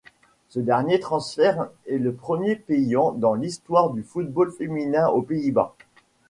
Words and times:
Ce 0.49 0.59
dernier 0.59 0.99
transfert 0.99 1.69
est 1.87 1.99
le 1.99 2.11
premier 2.11 2.55
payant 2.55 3.11
dans 3.11 3.35
l'histoire 3.35 3.91
du 3.91 4.01
football 4.01 4.51
féminin 4.51 5.07
aux 5.09 5.21
Pays-Bas. 5.21 5.75